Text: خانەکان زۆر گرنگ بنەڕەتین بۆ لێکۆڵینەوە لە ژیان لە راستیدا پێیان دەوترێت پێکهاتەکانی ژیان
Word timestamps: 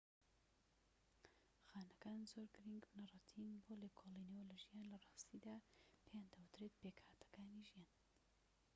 خانەکان 1.69 2.19
زۆر 2.31 2.45
گرنگ 2.55 2.81
بنەڕەتین 2.91 3.51
بۆ 3.63 3.73
لێکۆڵینەوە 3.81 4.43
لە 4.49 4.55
ژیان 4.63 4.85
لە 4.93 4.97
راستیدا 5.05 5.55
پێیان 6.05 6.27
دەوترێت 6.33 6.73
پێکهاتەکانی 6.81 7.67
ژیان 7.69 7.91